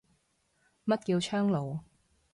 [0.85, 1.79] 乜叫窗爐